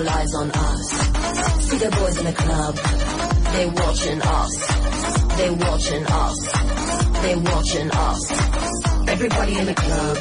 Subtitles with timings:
[0.00, 0.92] all eyes on us.
[1.68, 2.74] See the boys in the club,
[3.52, 4.52] they watching us.
[5.36, 6.36] They watching us.
[7.22, 8.32] They watching us.
[9.08, 10.16] Everybody in the club,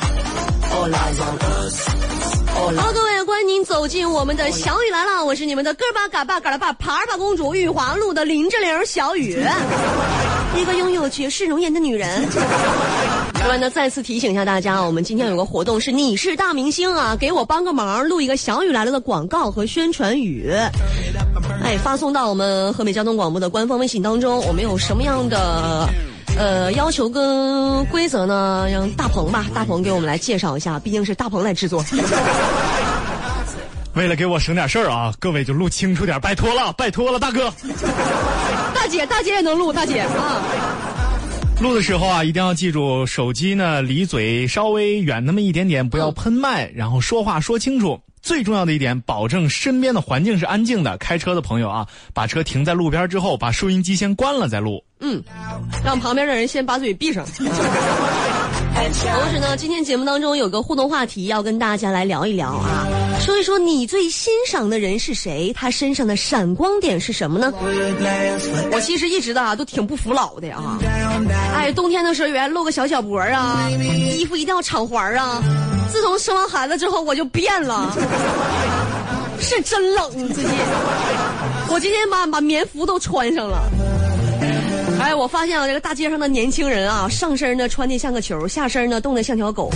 [0.76, 1.88] all eyes on us.
[2.52, 9.41] 好，各位，欢迎您走进我们的小雨来了，我是你们的个儿巴嘎巴嘎拉巴爬儿巴公主玉华路的林志玲小雨，
[10.57, 12.27] 一个拥有绝世容颜的女人。
[13.40, 20.52] 另外呢，再次提醒一下大家，我们今天有个活动是你是大明星啊，给我帮个忙，录一个小雨来了的广告和宣传语，
[21.63, 24.39] 哎，发送到我们河北交通广播的官方微信当中。
[24.45, 25.88] 我们有什么样的？
[26.38, 31.84] 呃，要求跟规则呢，让大鹏吧，大鹏给我们来介绍一下，毕竟是大鹏来制作。
[33.95, 37.51] 为了给我省点事儿啊，各位就录清楚点，拜托了，拜托了，大哥。
[38.76, 40.41] 大姐，大姐也能录，大姐啊！
[41.62, 47.99] 录的时候啊，一定要记住，手机呢离嘴稍微远那么一点点，不要喷麦，然后说话说清楚。
[48.22, 50.98] 最重要的一点，保证身边的环境是安静的。
[50.98, 54.82] 开车的朋友啊，把车停在路边之后，把收音机先关了再录。
[55.01, 55.21] 嗯，
[55.84, 57.26] 让旁边的人先把嘴闭上。
[58.80, 62.88] 同时呢，今天节目当中有个互动话题要跟大家来聊一聊啊，
[63.20, 67.52] 说一说你最欣赏的人是谁，他身上的闪光点是什么呢？
[68.72, 70.80] 我其实一直的啊都挺不服老的啊，
[71.54, 75.44] 哎，冬天的时候原来露个小脚脖啊，衣服一定要敞怀啊，
[75.92, 77.94] 自从生完孩子之后我就变了，
[79.40, 80.54] 是真冷最近，
[81.70, 83.62] 我今天把把棉服都穿上了。
[85.10, 89.72] 哎，我发现啊，这个大街上的年轻人啊，上身呢穿的像个球，下身呢冻得像条狗，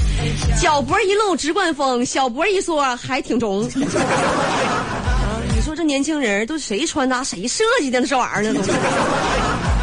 [0.62, 3.64] 脚脖一露直灌风，小脖一缩还挺中。
[3.74, 8.54] 啊，你说这年轻人都谁穿搭，谁设计的这玩意儿呢？
[8.54, 8.72] 都是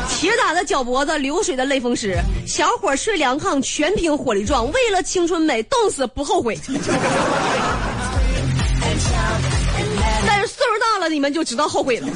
[0.09, 6.57] 铁打的脚脖子，流水的类风湿，小伙睡凉炕，全凭火力壮，为了青春美，冻死不后悔。
[10.25, 12.07] 但是岁数大了，你们就知道后悔了。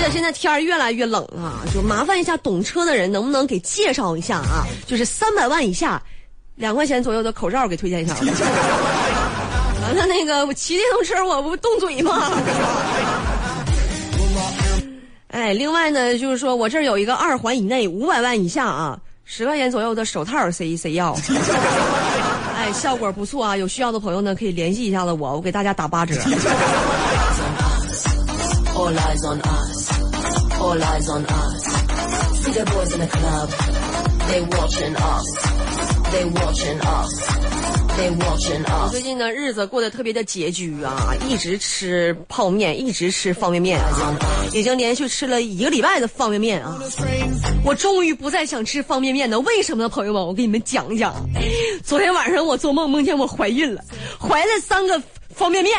[0.00, 4.66] 且现在天儿越来越冷啊，就麻烦一下懂车的人，能不能给介绍一下啊？
[4.86, 6.02] 就是三百万以下，
[6.56, 8.14] 两块钱左右的口罩给推荐一下。
[9.82, 12.30] 完了，那个我骑电动车我不动嘴吗？
[15.28, 21.16] 哎，另外呢，就是说我这儿有一个二环以内五百万以下啊，十块钱左右的手套，谁谁要？
[22.58, 26.14] 哎，效果不错啊，有需要的朋友呢可以联系一下子我，我给大家打八折。
[30.60, 31.64] All eyes on us.
[32.44, 33.48] See the boys in the club,
[34.28, 35.24] they watching us.
[36.12, 37.40] They watching us.
[37.96, 38.90] They watching 我 us.
[38.90, 44.16] 最近的日子过得特别的拮据啊，一直吃泡面，一直吃方便面啊，
[44.52, 46.78] 已经连续吃了一个礼拜的方便面啊。
[47.64, 50.26] 我终于不再想吃方便面了，为什么呢，朋友们？
[50.26, 51.14] 我给你们讲一讲。
[51.84, 53.82] 昨天晚上我做梦梦见我怀孕了，
[54.18, 55.00] 怀了三个
[55.34, 55.78] 方便面。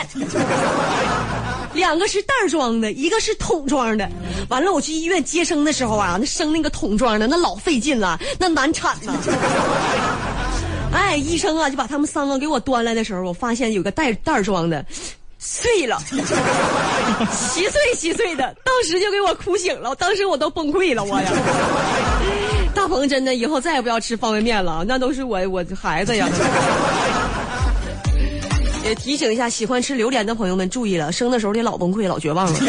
[1.74, 4.10] 两个是袋装的，一个是桶装的。
[4.50, 9.14] 完了，我去医院接生的时候啊，那生那个桶装的那老费劲了，那难产呐。
[10.94, 14.86] 哎，医生啊，就把他们三个给我端来的时候，我发现有个袋袋装的
[15.40, 15.98] 碎了，
[17.32, 21.32] 稀碎稀碎的，当时就给我哭醒了，当时我都崩溃了，我呀。
[22.76, 26.28] 大鹏真的以后再也不要吃方便面了，那都是我我孩子呀。
[28.84, 32.60] 也提醒一下喜欢吃榴莲的朋友们注意了生的时候得老崩溃老绝望了。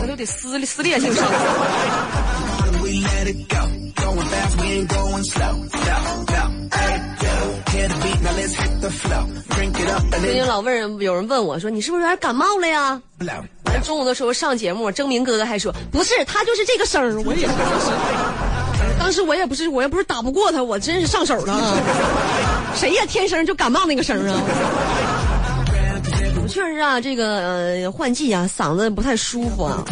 [0.00, 1.24] 我都得撕撕裂性生
[10.46, 13.00] 老问人有人问我说你是不是有点感冒了呀？
[13.84, 17.46] 中午的时候上节目征明哥哥还说不是他就是这个声儿我也
[18.98, 22.59] 当时我也不是我也不是打不过他我真是上手了。
[22.74, 24.42] 谁呀，天生就感冒那个声啊？
[26.42, 29.84] 我 确实啊，这个呃换季啊，嗓子不太舒服啊。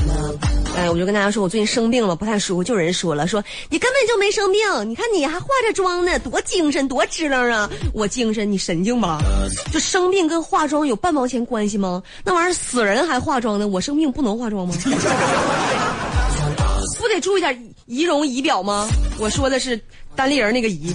[0.76, 2.64] 哎，我就跟大家说，我最近生病了，不太舒服。
[2.64, 7.68] 就有人说了，说你根本就没生病，你看你还化着妆呢，多精神，多支棱啊！
[7.92, 9.18] 我精神，你神经吧？
[9.72, 12.02] 就生病跟化妆有半毛钱关系吗？
[12.24, 14.74] 那玩意儿死人还化妆呢，我生病不能化妆吗？
[16.98, 18.88] 不得注意点仪容仪表吗？
[19.18, 19.80] 我说的是
[20.14, 20.92] 单立人那个仪。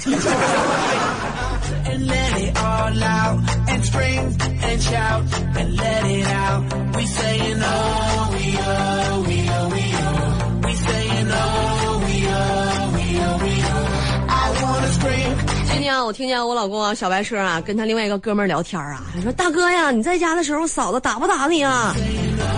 [3.94, 4.26] Scream
[4.64, 5.24] and shout.
[5.56, 6.64] And let it out.
[6.98, 10.66] We saying oh, we oh, we oh, we oh.
[10.66, 13.86] We saying oh, we oh, we oh, we oh.
[14.28, 15.36] I wanna scream
[15.70, 21.94] 今天啊，我听见我老公啊小白车啊跟他另外一个哥们儿聊天啊，他说大哥呀，你在家的时候嫂子打不打你啊？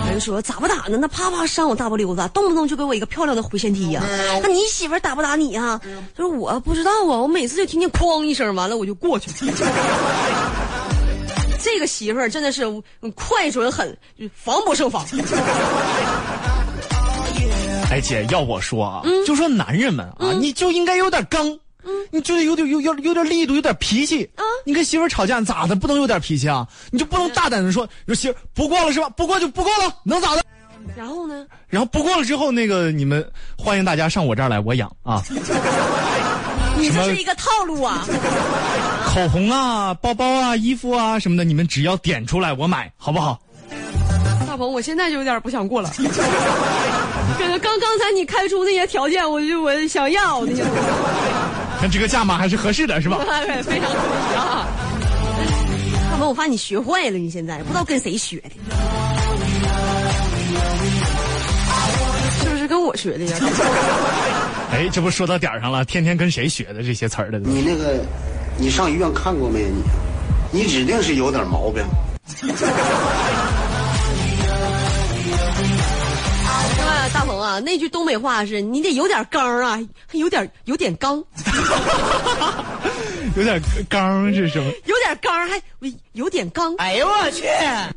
[0.06, 0.96] 他就说咋不打呢？
[0.98, 4.02] 那啪啪扇我大不溜子，动不动就给我一个漂亮的回旋踢呀、
[4.42, 5.80] 那你媳妇儿打不打你啊、
[6.16, 9.52] 他说我不知道啊，我每次就听见哐一声，完了我就过去了。
[11.66, 12.64] 这个媳妇儿真的是
[13.02, 13.98] 嗯快准狠，
[14.32, 15.04] 防不胜防。
[17.90, 21.58] 哎姐，要我说啊，就说男人们啊，你就应该有点刚。
[22.10, 24.42] 你就得有点有有有点力度，有点脾气啊！
[24.64, 25.74] 你跟媳妇儿吵架咋的？
[25.76, 26.66] 不能有点脾气啊？
[26.90, 29.08] 你就不能大胆的说，说媳妇儿不过了是吧？
[29.10, 30.42] 不过就不过了，能咋的？
[30.96, 31.46] 然后呢？
[31.68, 33.28] 然后不过了之后，那个你们
[33.58, 35.22] 欢迎大家上我这儿来，我养啊！
[36.78, 38.04] 你这是一个套路啊！
[39.16, 43.40] 口红啊、包包啊、衣服啊什么的，你们只要点出来，我买，好不好？
[44.46, 45.90] 大鹏，我现在就有点不想过了。
[47.38, 50.80] 感 觉刚刚才你开出那些条件，我就我想要那些东西，
[51.80, 53.16] 看这个价码还是合适的，是吧？
[53.64, 53.96] 非常合
[54.28, 54.66] 适啊。
[56.10, 58.50] 大鹏，我发现你学坏了，你现在不知道跟谁学的，
[62.42, 63.38] 是不是跟我学的呀？
[64.72, 67.38] 哎，这不说到点儿上了，天天跟谁学的这些词儿的？
[67.38, 68.04] 你那个，
[68.58, 69.82] 你上医院看过没有你？
[70.50, 71.84] 你指定是有点毛病。
[72.42, 72.54] 另
[76.86, 81.22] 外，大鹏啊，那句东北话是你得有点刚啊，还有点有点刚，
[83.36, 84.70] 有点刚 是什么？
[84.84, 85.60] 有点刚还
[86.12, 86.74] 有点刚。
[86.76, 87.46] 哎呦我去！
[87.46, 87.92] 哎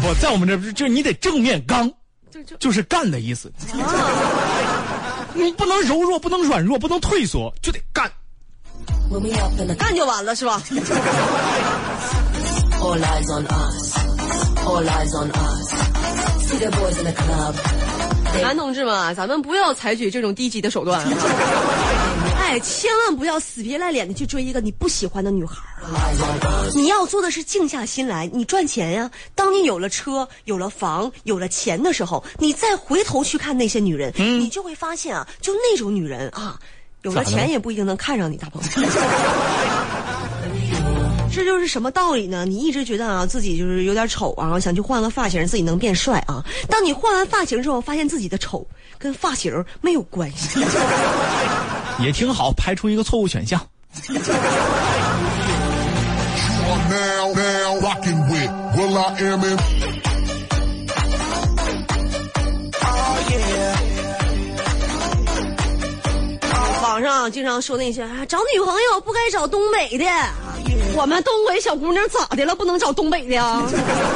[0.00, 1.92] 不，在我们这儿就你得正面刚，
[2.30, 3.52] 就就就是干的意思。
[5.34, 8.10] 你不能柔弱，不能软弱，不能退缩，就得干。
[9.78, 10.62] 干就完了是吧？
[12.80, 13.96] all eyes on us,
[14.66, 15.70] all eyes on us.
[16.46, 17.54] See the boys in the club.
[18.42, 21.10] 男同志们啊，咱们不要采取这种低级的手段啊！
[22.38, 26.12] 哎，千万不要死皮赖脸的去追一个你不喜欢的女孩儿啊！
[26.74, 29.10] 你要做的是静下心来，你赚钱呀。
[29.34, 36.58] 当你有了车、有了房、有了钱的时候，你再回头去看那些女人，你就会发现啊，就那种女人啊，
[37.06, 38.60] 有了钱也不一定能看上你，大鹏。
[41.32, 42.44] 这就是什么道理呢？
[42.44, 46.44] 你一直觉得啊自己就是有点丑啊，想去换个发型，自己能变帅啊。
[46.68, 48.66] 当你换完发型之后，发现自己的丑
[48.98, 50.58] 跟发型没有关系。
[52.02, 53.60] 也挺好，排除一个错误选项。
[66.96, 70.06] 网上经常说那些啊，找女朋友不该找东北的，
[70.96, 72.56] 我们东北小姑娘咋的了？
[72.56, 73.62] 不能找东北的啊？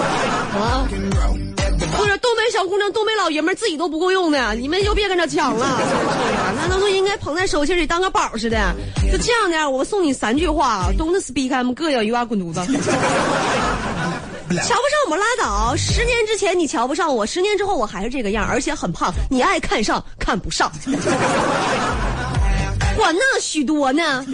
[0.56, 0.88] 啊？
[0.88, 5.78] 不是东北小姑娘、东北老爷们自己都不够用的，你们就别跟着抢了。
[6.56, 8.74] 那都是应该捧在手心里当个宝似的。
[9.12, 12.60] 就这样的，我送你三句话：Don't speak, I'm good, you are 滚犊子。
[14.50, 14.74] 瞧不上
[15.04, 19.12] 我们拉倒，十年之前你瞧不上我，十年之后我还是这个样，而且很胖。
[19.28, 20.72] 你爱看上看不上，
[23.00, 24.24] 管那许多呢。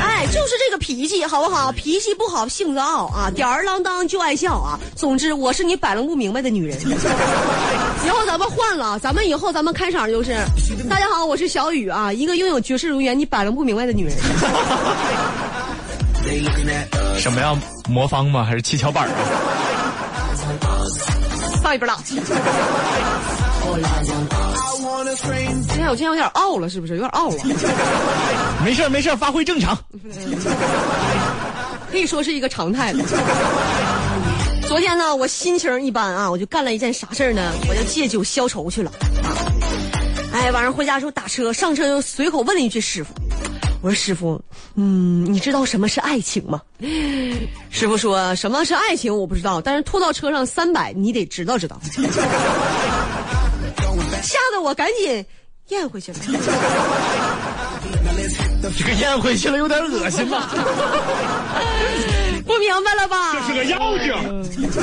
[0.00, 1.70] 哎，就是这个脾气，好不好？
[1.72, 4.78] 脾气不好，性子傲啊，吊儿郎当就爱笑啊。
[4.96, 6.78] 总之，我是你摆弄不明白的女人。
[8.06, 10.36] 以后咱们换了，咱们以后咱们开场就是，
[10.88, 14.16] 大家好，我是小雨啊，一个拥有绝世容颜你摆弄不明白的女人。
[17.18, 17.54] 什么呀？
[17.88, 18.44] 魔方吗？
[18.44, 19.14] 还是七巧板啊？
[21.62, 21.94] 放一边拉。
[21.96, 23.51] All
[25.68, 26.94] 今天我今天有点傲了，是不是？
[26.94, 27.36] 有点傲了，
[28.64, 29.76] 没事儿没事儿，发挥正常。
[31.90, 33.04] 可以说是一个常态了。
[34.66, 37.52] 昨天呢，我心情一般啊，我就干了一件啥事儿呢？
[37.68, 38.90] 我就借酒消愁去了。
[40.32, 43.12] 哎，晚上回家的时候打车，上车就随口问了一句师傅
[43.82, 44.40] ：“我说师傅，
[44.76, 46.60] 嗯，你知道什么是爱情吗？”
[47.68, 51.78] 师傅说什么是爱情我不知道，但是吐到车上三百，你得知道知道。
[54.22, 55.24] 吓得我赶紧
[55.68, 56.18] 咽回去了。
[58.78, 60.48] 这个咽回去了，有点恶心吧？
[62.46, 63.34] 不明白了吧？
[63.34, 64.14] 这是个妖精。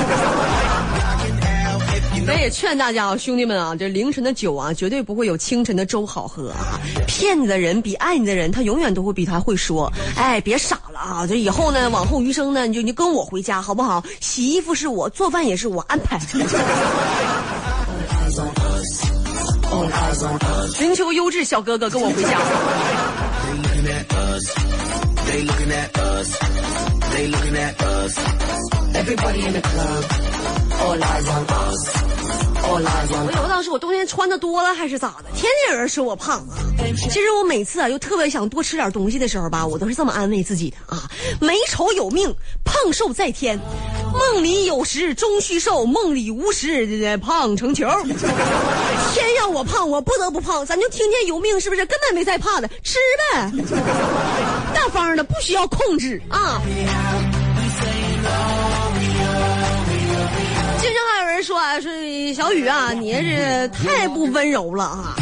[2.26, 6.78] 咱也劝大家啊，兄弟们啊，这凌晨的酒啊，绝对不会有清晨的粥好喝啊！
[7.06, 9.90] 骗你的人比爱你的人，他永远都会比他会说。
[10.16, 11.26] 哎，别傻了啊！
[11.26, 14.04] 这以后呢，往后余生呢，你就你跟我回家好不好？
[14.20, 16.20] 洗衣服是我，做饭也是我安排。
[20.74, 22.38] 寻求优质小哥哥跟我回家。
[33.22, 35.30] 我有当时我冬天穿的多了还是咋的？
[35.34, 36.56] 天天有人说我胖啊。
[36.96, 41.10] 其实我每次啊，又特别想多吃点东西的时候吧，我都是这么安慰自己的啊：
[41.40, 42.34] 美丑有命，
[42.64, 43.58] 胖瘦在天。
[44.12, 47.86] 梦里有时终须瘦，梦里无时胖成球。
[49.12, 51.84] 天让我胖，我不得不胖，咱就听天由命，是不是？
[51.86, 52.98] 根本没在怕的，吃
[53.32, 53.52] 呗，
[54.74, 56.60] 大方的，不需要控制啊。
[60.80, 61.90] 经常还有人说啊，说
[62.34, 65.16] 小雨啊，你是太不温柔了啊。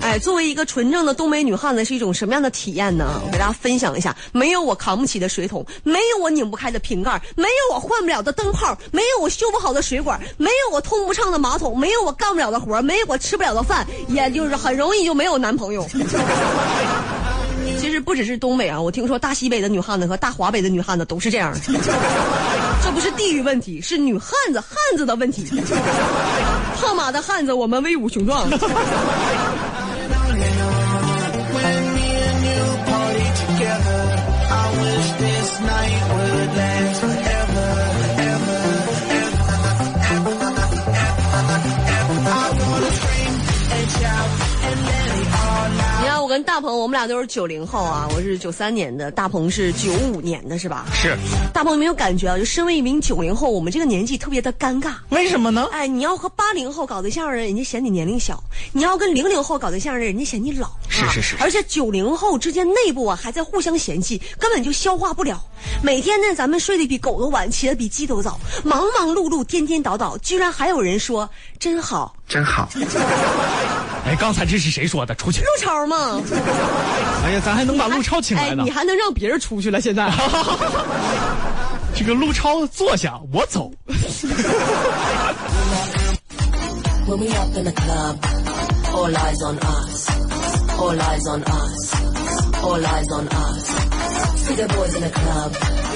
[0.00, 3.20] 哎，作为一个纯正的东北女汉子，是一种什么样的体验呢？
[3.24, 15.86] 我给大家分享一下：没有我扛不起的水桶，没有我拧不开的瓶盖，没有我换不了的灯泡，没有我修不好的水管，没有我通不畅的马桶，没有我干不了的活，没有我吃不了的饭，也就是很容易就没有男朋友。
[17.78, 21.60] 其实不只是东北啊，我听说大西北的女汉子和大华北的女汉子都是这样的。
[22.82, 25.46] 这不是地域问题，是女汉子汉子的问题。
[26.80, 28.48] 胖马的汉子，我们威武雄壮。
[46.50, 50.84] 大鹏，我们俩都是九零后啊，我是九三年的，大鹏是九五年的，是吧？
[50.92, 51.16] 是，
[51.54, 52.36] 大鹏有没有感觉啊？
[52.36, 54.94] 就身为一名九零后，我们这个年纪特别的尴尬。
[55.10, 55.68] 为什么呢？
[55.70, 58.34] 哎，你要和八零后搞对象的人，人家嫌你年龄小；
[58.72, 60.66] 你要跟零零后搞对象的人，人家嫌你老。
[60.66, 65.40] 啊是是是而且九零后之间内部啊还在互相嫌弃，根本就消化不了。
[65.84, 71.30] 每天呢，咱们睡得比狗都晚，起得比鸡都早，忙忙碌碌，颠颠倒倒，居然还有人说
[71.60, 72.12] 真好。
[72.26, 72.68] 真好。
[74.06, 75.14] 哎，刚才这是谁说的？
[75.14, 75.40] 出去！
[75.40, 76.20] 陆超嘛，
[77.24, 78.70] 哎呀，咱还能把陆超请来呢哎，你。
[78.70, 79.80] 还能让别人出去了？
[79.80, 80.10] 现在
[81.94, 83.70] 这个陆超坐下，我走。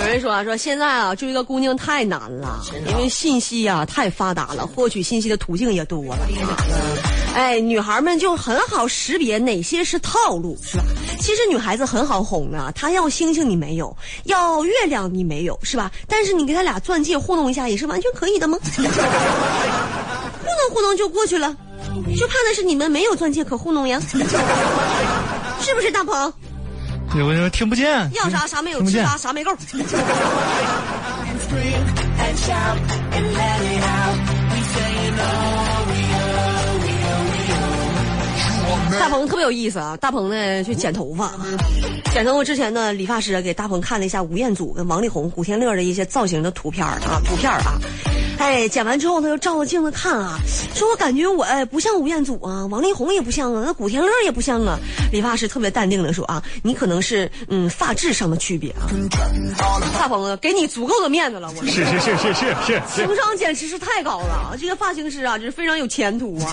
[0.01, 6.19] 有人说啊，说现在啊追个姑娘太难了，因为信息啊太发达了，获取信息的途径也多了。
[7.35, 10.85] 哎，女孩们就很好识别哪些是套路，是吧？
[11.19, 15.91] 其实女孩子很好哄的，她要星星你没有，要月亮你没有，是吧？
[16.07, 18.57] 但是你给她俩钻戒糊弄一下也是完全可以的吗？
[18.65, 21.55] 糊弄糊弄就过去了，
[22.17, 24.01] 就怕的是你们没有钻戒可糊弄呀，
[25.61, 26.33] 是不是大鹏？
[27.17, 28.11] 我我听不见。
[28.15, 29.53] 要啥啥没有，吃啥啥没够。
[38.99, 39.97] 大鹏特别有意思啊！
[39.99, 41.33] 大鹏呢去剪头发，
[42.13, 47.79] 剪头发之前呢，理发师给大鹏看了一下吴彦祖跟王力宏、古天乐的一些造型的图片儿啊，图片儿啊。
[48.39, 50.39] 哎，剪完之后他就照着镜子看啊，
[50.75, 54.79] 说我感觉我哎不像吴彦祖啊，王力宏也不像啊，那古天乐也不像啊。
[55.11, 58.91] 理发师特别淡定的说啊，你可能是嗯发质上的区别啊。
[59.99, 63.07] 大鹏啊，给你足够的面子了，我是是是是是是是。
[63.07, 66.53] 情商简直是太高了，这个发型师啊，就是非常有前途啊。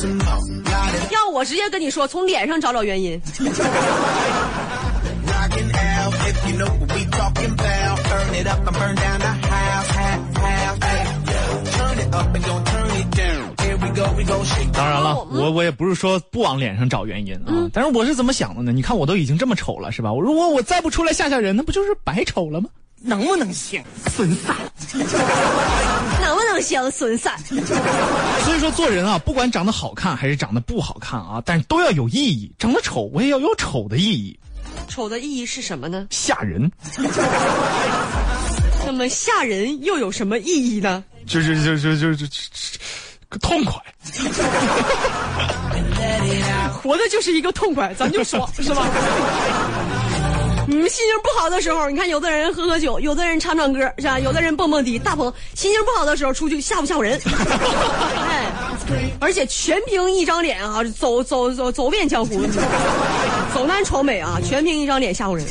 [0.00, 3.20] It 要我直接跟你说，从脸上找找原因。
[14.72, 18.72] 当然了，哦我我也不是说不往脸上找原因啊，但是我是怎么想的呢？
[18.72, 20.12] 你看我都已经这么丑了，是吧？
[20.12, 22.68] 我如果我再不出来吓吓人，那不就是白丑了吗？
[23.00, 23.82] 能不能行？
[24.06, 24.56] 损散。
[26.20, 27.38] 能不能行，损散？
[27.38, 32.50] 所以说做人啊，不管长得好看还是长得不好看啊，但是都要有意义。
[32.58, 34.38] 长得丑，我也要有丑的意义，
[34.88, 36.06] 丑的意义是什么呢？
[36.10, 36.70] 吓人，
[38.86, 41.04] 那么吓人又有什么意义呢？
[41.28, 43.74] 就是就就就就就痛快。
[46.82, 48.86] 活的就是一个痛快，咱就说， 是吧？
[50.66, 54.18] 你们心情不好的时候，你看有的人喝喝酒，有的人唱唱歌，是吧？
[54.18, 54.98] 有的人蹦蹦迪。
[54.98, 57.20] 大鹏心情不好的时候出去吓唬吓唬人，
[58.28, 58.46] 哎，
[59.20, 62.40] 而且全凭一张脸啊，走走走走遍江湖，
[63.54, 65.44] 走南闯北啊，全凭一张脸吓唬人。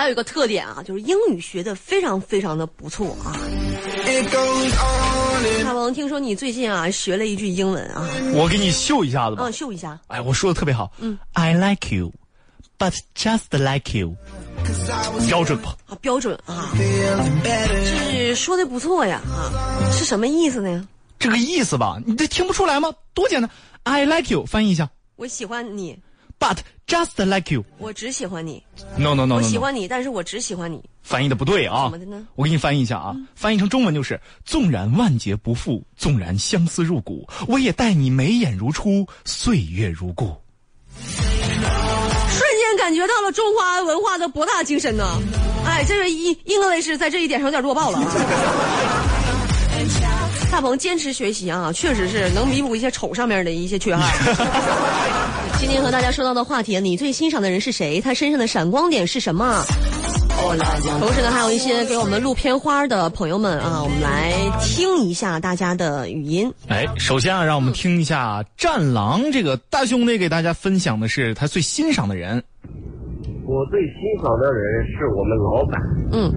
[0.00, 3.36] 还有一个特点啊，就是英语学的非常非常的不错啊。
[5.62, 9.52] 大王，听说你最近啊学了一句英文啊，我给你秀一下子吧嗯，。
[9.52, 10.00] 秀一下。
[10.06, 10.90] 哎，我说的特别好。
[11.00, 12.10] 嗯，I like you,
[12.78, 14.16] but just like you，
[15.28, 15.76] 标准吧？
[15.86, 16.72] 啊，标准啊
[17.44, 18.10] better.
[18.10, 19.52] 是说的不错呀啊，
[19.92, 20.88] 是什么意思呢？
[21.18, 22.00] 这个意思吧？
[22.06, 22.90] 你这听不出来吗？
[23.12, 23.50] 多简单
[23.82, 25.98] ！I like you，翻译一下我喜欢你，
[26.40, 26.56] ，but
[26.88, 27.64] just like you。
[27.78, 28.60] 我只喜欢你
[28.96, 30.82] ，No no no 我 no，, 喜欢你，但是我只喜欢你。
[31.02, 31.84] 翻译的不对啊！
[31.84, 40.36] 怎么的呢我给你翻译一下啊，翻译成中文就是：纵然万劫不复，纵然相思入骨，我也待你眉眼如初，岁月如故。
[40.98, 45.18] 瞬间感觉到了中华文化的博大精深呐！
[45.64, 48.06] 哎，这位英 English 在这一点上有点弱爆了啊。
[50.50, 54.10] 大鹏坚持学习啊，确实是能弥补一些丑上面的一些缺憾。
[55.60, 58.00] 今天和大家说到的话题，你最欣赏的人是谁？
[58.00, 59.62] 他身上的闪光点是什么？
[60.98, 66.50] 同时呢，还有一些给我们录片花的朋友们啊，我们来听一下大家的语音。
[66.68, 72.42] 哎，首先啊，让我们听一下《战狼》这个大兄弟给大家分享的是他最欣赏的人。
[73.44, 75.78] 我最欣赏的人是我们老板，
[76.12, 76.32] 嗯，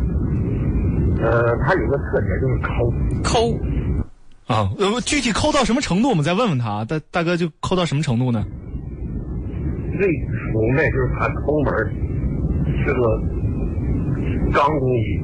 [1.24, 2.92] 呃，他有个特点就是抠，
[3.24, 6.86] 抠，啊，呃，具体抠到什么程度，我们再问问他啊。
[6.86, 8.46] 大大哥就抠到什么程度呢？
[9.97, 10.07] 最
[10.51, 11.91] 崇拜就是他抠门儿
[12.85, 13.01] 是个
[14.51, 15.19] 钢工艺，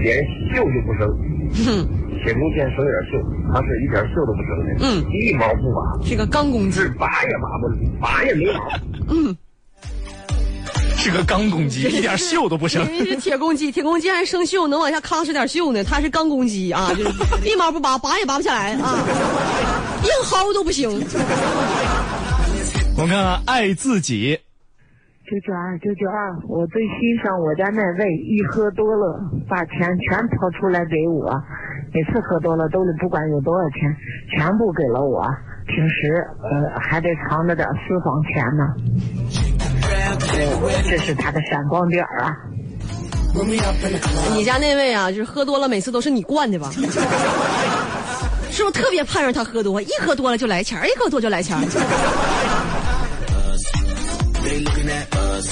[0.00, 1.08] 连锈就不生，
[1.64, 1.86] 哼，
[2.22, 6.80] 铁工线省点锈，他是一点锈都不生的，嗯，一毛不拔，是个钢公鸡。
[6.98, 7.68] 拔也拔不，
[8.00, 8.60] 拔也没毛，
[9.10, 9.36] 嗯，
[10.96, 12.84] 是个钢公鸡，一点锈都不生。
[12.86, 15.84] 人家是铁公鸡，铁公鸡还生锈，能往下吭哧点锈呢。
[15.84, 17.10] 它是钢公鸡啊，就是
[17.48, 18.98] 一毛不拔，拔也拔不下来啊，
[20.02, 20.90] 硬薅都不行。
[22.96, 24.38] 我们看看爱自己，
[25.26, 31.28] 九九二九九二，我最欣赏我家那位，一喝多了把钱全掏出来给我，
[31.92, 33.80] 每次喝多了兜里不管有多少钱，
[34.30, 35.26] 全部给了我。
[35.66, 38.62] 平时呃还得藏着点私房钱呢，
[39.82, 42.36] 呃这是他的闪光点儿啊。
[44.36, 46.70] 你家那位啊，就是喝多了，每次都是你灌的吧？
[48.50, 49.82] 是不是特别盼着他喝多？
[49.82, 51.60] 一喝多了就来钱儿，一喝多就来钱儿。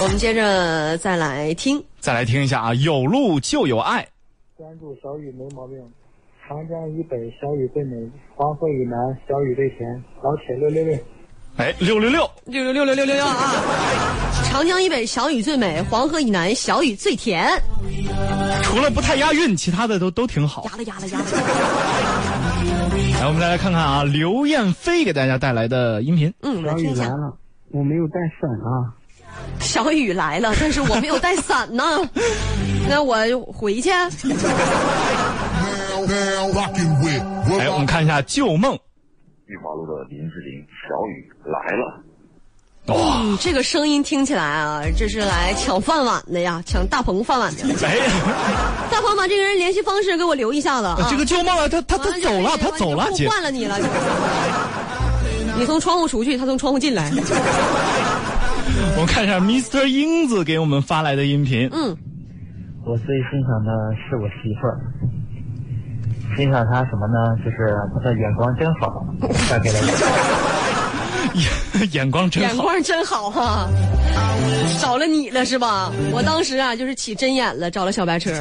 [0.01, 4.07] 我们接着再来听，再来听一下啊，有路就有爱。
[4.57, 5.79] 关注小雨没毛病，
[6.47, 7.97] 长江以北小雨最美，
[8.35, 8.97] 黄河以南
[9.29, 9.89] 小雨最甜，
[10.23, 10.99] 老铁六六六。
[11.57, 13.53] 哎，六六六，六六六六六六六啊！
[14.45, 17.47] 长江以北小雨最美，黄河以南小雨最甜。
[18.63, 20.65] 除了不太押韵，其他的都都挺好。
[20.65, 21.25] 压了压了压了。
[23.21, 26.33] 来，我们再来看看啊，刘燕飞给大家带来的音频。
[26.43, 27.15] 嗯，我来听一下。
[27.73, 28.93] 我没有带伞啊。
[29.61, 31.85] 小雨来了， 但是我没有带伞呢。
[32.89, 33.17] 那我
[33.53, 33.91] 回去。
[33.91, 34.11] 哎，
[37.71, 38.79] 我们看一下旧梦。
[39.47, 42.03] 玉华路的林志玲，小雨来了。
[42.87, 47.63] 哇，嗯，这个声音听起来啊，这是来抢饭碗的呀，抢大鹏饭碗的。
[47.87, 47.97] 哎，
[48.91, 51.07] 大鹏把这个人联系方式给我留一下子啊。
[51.09, 53.29] 这个旧梦啊，他他他啊走了，他走了，姐。
[53.29, 53.79] 换了你了。
[55.63, 57.09] 你从窗户出去，他从窗户进来。
[58.95, 59.87] 我们看一下 Mr.
[59.87, 61.69] 英子给我们发来的音频。
[61.73, 61.97] 嗯，
[62.85, 64.83] 我最欣赏的是我媳妇儿，
[66.37, 67.15] 欣赏她什么呢？
[67.45, 69.07] 就是她的眼光真好，
[69.49, 71.39] 嫁给了我。
[71.79, 72.63] 眼 眼光真好眼好。
[72.65, 73.69] 光真好哈、
[74.81, 75.93] 找了你了是吧？
[76.13, 78.33] 我当时啊就是起针眼了，找了小白车。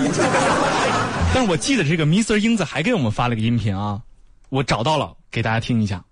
[1.36, 2.38] 但是我记得这个 Mr.
[2.38, 4.02] 英子还给我们发了个音频啊，
[4.50, 6.04] 我找到了，给大家听一下。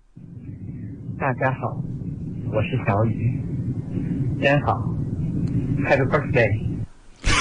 [1.19, 1.75] 大家好，
[2.53, 3.43] 我是小雨，
[4.41, 4.81] 真好
[5.85, 6.49] ，Happy birthday！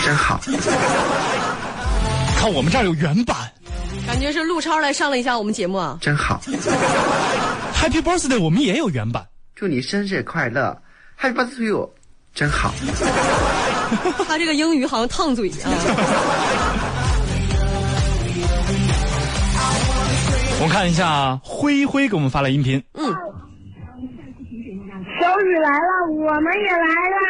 [0.04, 0.40] 真好。
[2.36, 3.36] 看我们这儿有原版
[4.04, 5.96] 感觉是陆超来上了一下我们节目啊。
[6.00, 6.40] 真好
[7.74, 9.24] ，Happy Birthday，我们也有原版。
[9.54, 10.76] 祝你生日快乐
[11.20, 11.90] ，Happy birthday to you，
[12.34, 12.74] 真好。
[14.26, 15.70] 他这个英语好像烫嘴啊。
[20.60, 22.82] 我们看一下灰灰给我们发来音频。
[22.94, 23.14] 嗯，
[25.28, 27.20] 小雨来了，我们也来了。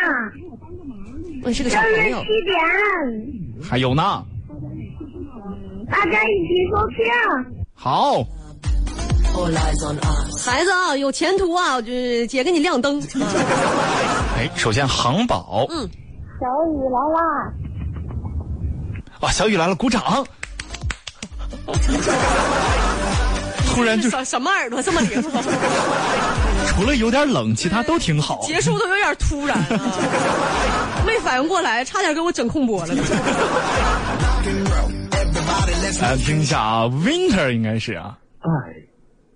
[1.43, 2.23] 我是个小朋友。
[2.23, 2.57] 点，
[3.61, 4.23] 还有呢，
[5.91, 6.97] 大家一起收听。
[7.75, 8.23] 好.
[10.45, 11.75] 孩子啊，有前途啊！
[11.75, 13.01] 我这姐给你亮灯。
[13.01, 13.05] 啊
[14.39, 15.89] 哎，首先航宝，嗯，
[16.41, 17.53] 小雨来啦！
[19.23, 20.25] 哇，小雨来了，鼓掌。
[23.75, 25.23] 突然就什什么耳朵这么灵？
[26.69, 28.41] 除了有点冷，其他都挺好。
[28.43, 32.95] 结束都有点突然啊，没反应过来，差点给我整空播了。
[36.01, 38.49] 来听一下啊，Winter 应该是啊，爱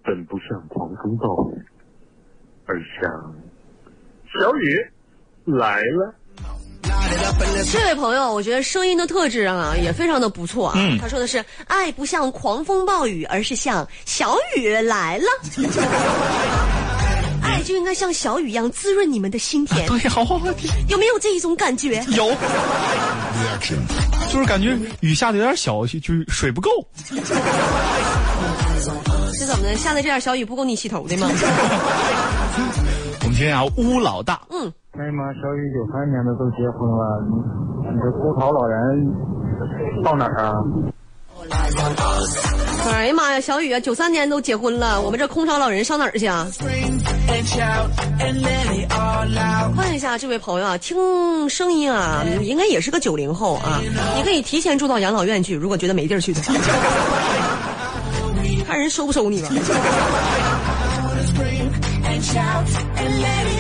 [0.05, 1.55] 本不像狂风暴雨，
[2.67, 3.11] 而像
[4.33, 4.87] 小雨
[5.45, 6.15] 来了。
[7.71, 10.75] 这位朋友，我觉得声音的特质啊也非常的不错啊。
[10.77, 15.25] 嗯他说的是爱不像狂风暴雨，而是像小雨来了。
[17.43, 20.47] 爱就应该像小雨一样滋润你们的心田， 对，好好好，
[20.89, 22.05] 有没有这一种感觉？
[22.11, 22.35] 有，
[24.31, 26.71] 就是感觉雨下的有点小，就是水不够。
[29.35, 29.75] 是怎么的？
[29.77, 31.29] 下的这点小雨不够你洗头的吗？
[33.25, 34.65] 我们听听啊，乌老大，嗯，
[34.99, 37.37] 为什么小雨九三年的都结婚了，你
[37.95, 39.09] 你这空巢老人
[40.03, 40.55] 到哪儿啊？
[42.91, 46.49] 哎呀妈呀，小雨啊，九三年都结婚了，我们这空巢老人上哪儿去啊？
[49.77, 53.81] 问一下这位朋友啊，听声音啊，应该也是个九零后啊，
[54.17, 56.53] 你可以提前住到养老院去，如果觉得没地儿去的话，
[58.67, 59.49] 看人收不收你吧。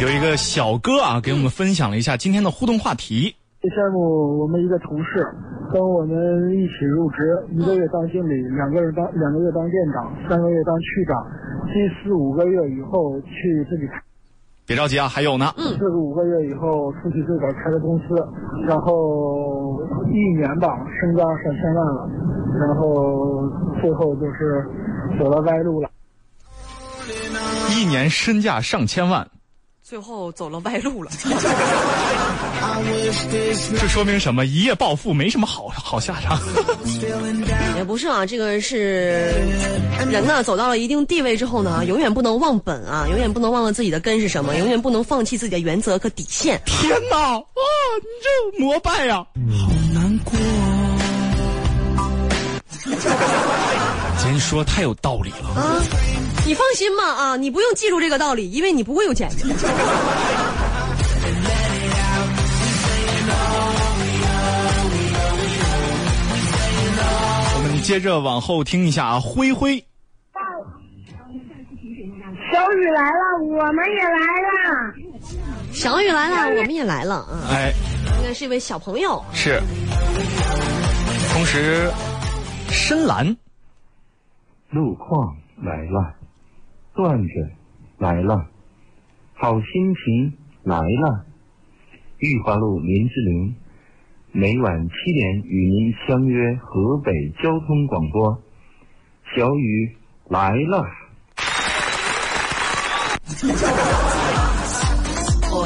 [0.00, 3.36] 有一个小哥啊，给我们分享了一下今天的互动话题。
[3.60, 5.24] 这项目我们一个同事
[5.72, 6.16] 跟我们
[6.50, 11.22] 一起入职，一个月当经理，两个人当两个月当店长，三个月当区长，
[11.68, 14.00] 第四五个月以后去自己开，
[14.66, 15.52] 别着急啊，还有呢。
[15.58, 18.04] 嗯四个五个月以后出去自个儿开的公司，
[18.66, 19.78] 然后
[20.10, 22.08] 一年吧身家上千万了，
[22.58, 23.46] 然后
[23.80, 24.64] 最后就是
[25.20, 25.88] 走了歪路了。
[27.72, 29.26] 一年身价上千万，
[29.82, 31.10] 最后走了歪路了。
[33.78, 34.46] 这说明什么？
[34.46, 36.38] 一夜暴富没什么好好下场。
[37.76, 39.32] 也不是啊，这个是
[40.10, 46.60] 人呢，走到了一定地位之后呢，永远不能忘本啊，永远不能忘了自己的根是什么，永远不能放弃自己的原则和底线。
[46.66, 47.16] 天哪！
[47.34, 47.42] 啊，
[48.00, 48.28] 你这
[48.62, 49.26] 膜拜呀、
[52.84, 55.48] 今天说太有道理了。
[55.60, 55.80] 啊，
[56.44, 59.46] 你放心吧啊，你不用记住这个道理，因为你不会有钱的。
[67.54, 69.78] 我们接着往后听一下啊，灰灰，
[72.52, 74.92] 小雨来了，我们也来了。
[75.72, 77.72] 小雨来了，我们也来了啊，哎，
[78.18, 79.24] 应该是一位小朋友。
[79.32, 79.62] 是，
[81.32, 81.90] 同时，
[82.68, 83.24] 深蓝，
[84.70, 86.14] 路况来了，
[86.94, 87.28] 段子
[87.98, 88.50] 来了，
[89.34, 91.24] 好心情来了。
[92.18, 93.56] 玉华路林志玲，
[94.30, 98.42] 每晚七点与您相约河北交通广播。
[99.34, 99.96] 小雨
[100.28, 100.84] 来了。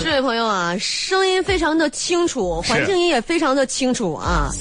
[0.02, 4.52] 这位朋友啊，声音非常的清楚，环境音也非常的清楚啊。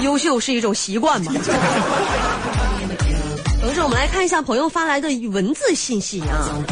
[0.00, 1.32] 优秀是一种习惯嘛。
[3.88, 6.62] 我们来看一下朋友发来的文字信息啊。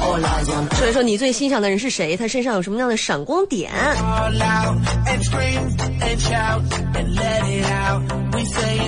[0.00, 2.16] All eyes on 所以说，你最欣赏的人是谁？
[2.16, 3.72] 他身上有什么样的闪光点？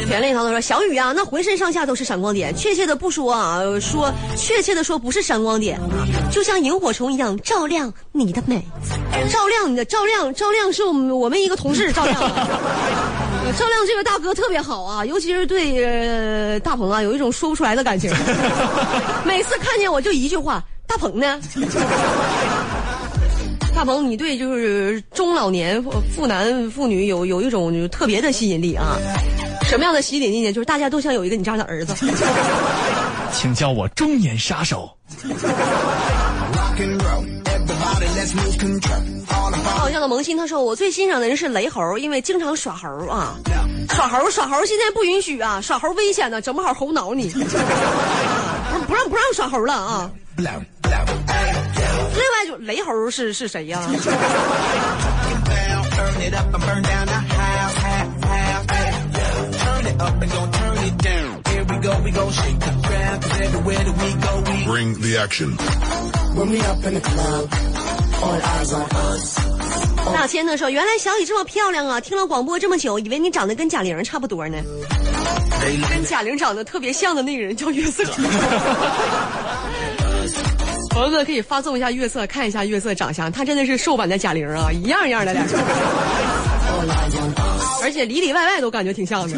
[0.06, 2.54] 田丽涛都说：“小雨啊，那浑身上下都是闪光点。
[2.54, 5.76] 确切的不说啊，说确切的说不是闪光点，
[6.30, 8.62] 就像萤火虫一样照亮你的美，
[9.28, 12.48] 照亮你的照亮照亮是我们我们一个同事照亮的
[13.48, 13.52] 的。
[13.52, 18.12] 呃照亮这个大哥特别好啊，尤其是对呃大鹏啊，有一种说不出来的感情。
[19.24, 21.40] 每次看见我就一句话：大鹏呢？
[23.74, 28.96] 大鹏，你对就是中老年妇妇男妇女有有一种特别的吸引力啊。
[29.68, 30.52] 什么样的吸引力呢？
[30.52, 31.94] 就是大家都想有一个你这样的儿子。
[33.32, 34.90] 请叫我中年杀手。
[39.64, 43.34] 好像的萌新他说，我最欣赏的人是雷猴，因为经常耍猴啊，
[43.90, 47.30] 耍猴耍猴现在不允许啊，耍猴危险的，整不好猴挠你。
[47.30, 47.40] 不
[48.86, 50.10] 不让不让耍猴了啊。
[50.36, 50.60] 另外
[52.46, 53.80] 就雷猴是是谁呀、
[64.66, 65.56] Bring the action.
[70.12, 72.00] 大千呢说，原来小雨这么漂亮啊！
[72.00, 74.58] 听了广播这么久，以为你长得跟贾玲差不多呢。
[75.90, 78.04] 跟贾玲长得特别像的那个人叫月色。
[80.90, 85.44] 朋友们可以发送一下月色，看一下月色长相，他真的是瘦版的贾玲啊，一样一样的俩.
[87.82, 89.36] 而且里里外外都感觉挺像的。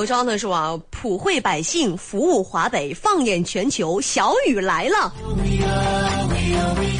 [0.00, 5.12] 刘昭呢说啊，普惠百姓，服务华北，放眼全球，小雨来了。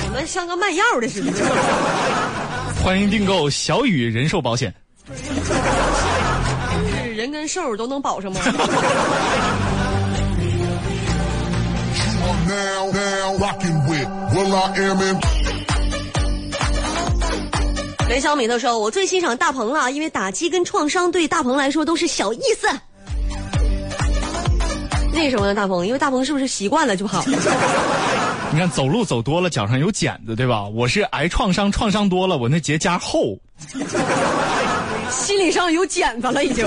[0.02, 1.32] 怎么像个卖药的似的。
[2.84, 4.74] 欢迎订购小雨人寿保险。
[7.02, 8.38] 是人跟兽都能保上吗
[18.10, 22.68] 雷小米他说：“我最欣赏大鹏了，因为打击跟创伤对大鹏来说都是小意思。”
[25.22, 25.86] 为什么呢，大鹏？
[25.86, 27.22] 因为大鹏是不是习惯了就好？
[28.52, 30.64] 你看走路走多了，脚上有茧子，对吧？
[30.64, 33.38] 我是挨创伤，创伤多了，我那结痂厚。
[35.10, 36.66] 心理上有茧子了，已经。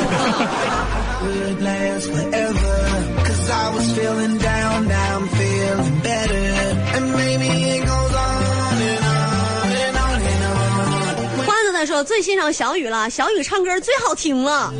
[11.45, 14.71] 欢乐在说最欣赏小雨了，小雨唱歌最好听了。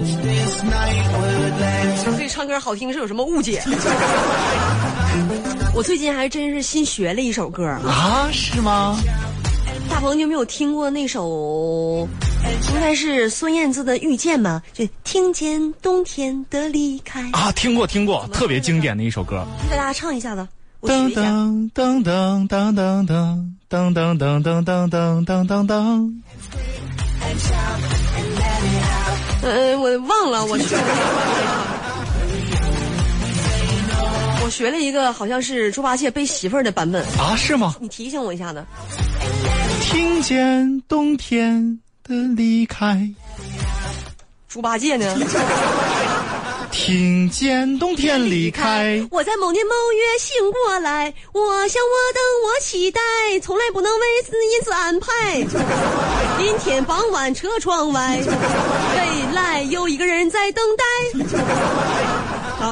[2.34, 3.62] 唱歌好听是有什么误解？
[5.76, 7.80] 我最近还真是新学了一首歌啊！
[7.86, 8.98] 啊，是吗？
[9.88, 12.08] 大鹏，你有没有听过那首？
[12.74, 14.64] 应该是孙燕姿的《遇见》吗？
[14.74, 17.22] 就听见冬天的离开。
[17.34, 19.46] 啊，听过听过，特别经典的一首歌。
[19.70, 20.48] 给大家唱一下子，
[20.80, 21.22] 我学噔一下。
[21.22, 23.06] 噔噔噔噔噔
[23.70, 26.12] 噔噔噔噔噔噔噔噔噔噔。
[29.44, 30.58] 呃，我忘了，我
[34.44, 37.78] 我学了一个好像是猪八戒背媳妇儿的版本，啊，是吗？
[37.80, 38.62] 你提醒我一下子。
[39.82, 43.10] 听见冬天的离开，
[44.50, 45.18] 猪八戒呢？
[46.72, 49.02] 听见冬天离开。
[49.12, 53.00] 我在某年某月醒过来，我想我等我期待，
[53.42, 55.38] 从来不能为此因此安排。
[56.44, 60.84] 阴天傍晚车窗外，未来有一个人在等待。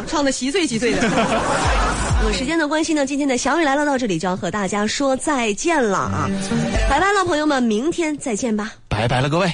[0.08, 1.02] 唱的稀碎稀碎的。
[2.24, 6.30] 那么时间的关系呢，今天的小雨来了，到这里就要和大家说再见了啊。
[6.90, 8.74] 拜拜了朋友们，明天再见吧。
[8.88, 9.52] 拜拜了各位。